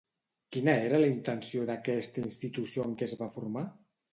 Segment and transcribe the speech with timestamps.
[0.55, 3.69] Quina era la intenció d'aquesta institució en què es va formar?